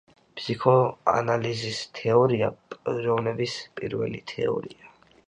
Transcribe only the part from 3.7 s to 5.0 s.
პირველი თეორიაა.